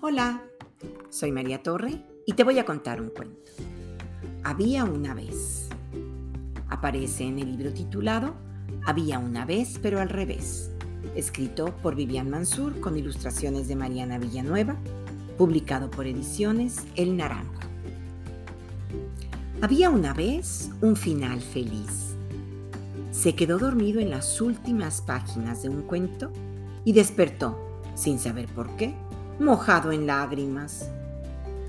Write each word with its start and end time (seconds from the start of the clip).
Hola, 0.00 0.44
soy 1.10 1.32
María 1.32 1.60
Torre 1.60 2.00
y 2.24 2.34
te 2.34 2.44
voy 2.44 2.60
a 2.60 2.64
contar 2.64 3.00
un 3.00 3.10
cuento. 3.10 3.50
Había 4.44 4.84
una 4.84 5.12
vez. 5.12 5.68
Aparece 6.68 7.24
en 7.24 7.40
el 7.40 7.50
libro 7.50 7.72
titulado 7.72 8.36
Había 8.86 9.18
una 9.18 9.44
vez 9.44 9.80
pero 9.82 9.98
al 9.98 10.08
revés, 10.08 10.70
escrito 11.16 11.74
por 11.82 11.96
Vivian 11.96 12.30
Mansur 12.30 12.78
con 12.78 12.96
ilustraciones 12.96 13.66
de 13.66 13.74
Mariana 13.74 14.18
Villanueva, 14.18 14.76
publicado 15.36 15.90
por 15.90 16.06
Ediciones 16.06 16.86
El 16.94 17.16
Naranjo. 17.16 17.58
Había 19.60 19.90
una 19.90 20.14
vez 20.14 20.70
un 20.80 20.94
final 20.94 21.40
feliz. 21.40 22.14
Se 23.10 23.34
quedó 23.34 23.58
dormido 23.58 23.98
en 23.98 24.10
las 24.10 24.40
últimas 24.40 25.00
páginas 25.00 25.64
de 25.64 25.70
un 25.70 25.82
cuento 25.82 26.30
y 26.84 26.92
despertó, 26.92 27.80
sin 27.96 28.20
saber 28.20 28.46
por 28.46 28.76
qué, 28.76 28.94
mojado 29.38 29.92
en 29.92 30.06
lágrimas. 30.06 30.90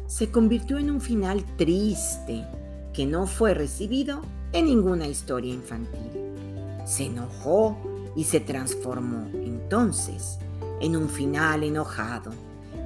Se 0.08 0.32
convirtió 0.32 0.78
en 0.78 0.90
un 0.90 1.02
final 1.02 1.46
triste 1.56 2.46
que 2.94 3.06
no 3.06 3.28
fue 3.28 3.54
recibido 3.54 4.22
en 4.54 4.66
ninguna 4.66 5.08
historia 5.08 5.54
infantil. 5.54 6.12
Se 6.86 7.06
enojó 7.06 7.78
y 8.16 8.24
se 8.24 8.40
transformó 8.40 9.28
entonces 9.34 10.40
en 10.82 10.96
un 10.96 11.10
final 11.10 11.64
enojado 11.64 12.32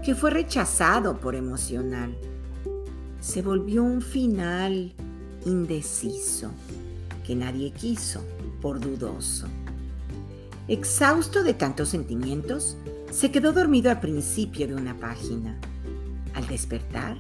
que 0.04 0.16
fue 0.16 0.32
rechazado 0.32 1.18
por 1.18 1.36
emocional. 1.36 2.16
Se 3.22 3.42
volvió 3.42 3.84
un 3.84 4.02
final 4.02 4.94
indeciso 5.46 6.52
que 7.26 7.36
nadie 7.36 7.72
quiso 7.72 8.22
por 8.62 8.82
dudoso. 8.82 9.48
Exhausto 10.68 11.44
de 11.44 11.54
tantos 11.54 11.90
sentimientos, 11.90 12.78
se 13.12 13.32
quedó 13.32 13.52
dormido 13.52 13.92
al 13.92 14.00
principio 14.00 14.68
de 14.68 14.76
una 14.76 14.98
página. 14.98 15.60
Al 16.34 16.48
despertar, 16.48 17.18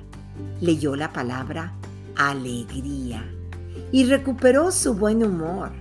leyó 0.61 0.95
la 0.95 1.11
palabra 1.11 1.73
alegría 2.16 3.30
y 3.91 4.05
recuperó 4.05 4.72
su 4.72 4.94
buen 4.94 5.23
humor. 5.23 5.72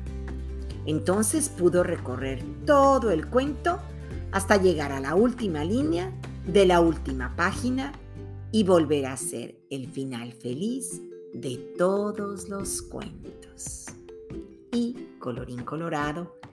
Entonces 0.86 1.48
pudo 1.48 1.84
recorrer 1.84 2.42
todo 2.66 3.10
el 3.10 3.28
cuento 3.28 3.78
hasta 4.32 4.56
llegar 4.56 4.90
a 4.92 5.00
la 5.00 5.14
última 5.14 5.64
línea 5.64 6.10
de 6.46 6.66
la 6.66 6.80
última 6.80 7.36
página 7.36 7.92
y 8.50 8.64
volver 8.64 9.06
a 9.06 9.16
ser 9.16 9.56
el 9.70 9.88
final 9.88 10.32
feliz 10.32 11.00
de 11.32 11.56
todos 11.78 12.48
los 12.48 12.82
cuentos. 12.82 13.86
Y, 14.72 14.96
colorín 15.18 15.64
colorado, 15.64 16.34